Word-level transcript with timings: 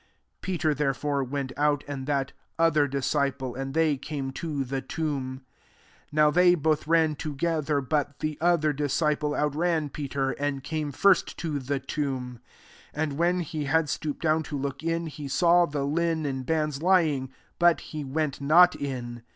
3 0.41 0.53
Peter, 0.53 0.73
therefore, 0.73 1.23
went 1.23 1.51
out, 1.55 1.83
and 1.87 2.07
that 2.07 2.31
other 2.57 2.87
disciple; 2.87 3.53
and 3.53 3.75
they 3.75 3.97
came 3.97 4.31
to 4.31 4.63
the 4.63 4.81
tomb. 4.81 5.41
4 6.05 6.07
Now 6.11 6.31
they 6.31 6.55
both 6.55 6.87
ran 6.87 7.15
toge 7.15 7.65
ther: 7.67 7.81
but 7.81 8.17
the 8.17 8.35
other 8.41 8.73
disciple 8.73 9.35
out 9.35 9.55
ran 9.55 9.89
Peter, 9.89 10.31
and 10.31 10.63
came 10.63 10.91
first 10.91 11.37
to 11.37 11.59
the 11.59 11.79
tomb. 11.79 12.39
5 12.95 13.01
And 13.03 13.13
when 13.19 13.41
he 13.41 13.65
had 13.65 13.89
stooped 13.89 14.23
down, 14.23 14.41
to 14.41 14.57
look 14.57 14.81
in, 14.81 15.05
he 15.05 15.27
saw 15.27 15.67
the 15.67 15.85
linen 15.85 16.41
bands 16.41 16.81
lying; 16.81 17.29
but 17.59 17.79
he 17.93 18.03
went 18.03 18.41
not 18.41 18.75
in. 18.75 19.21